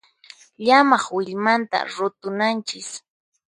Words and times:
Llamaq 0.65 1.03
willmanta 1.15 1.77
rutunanchis. 1.95 2.89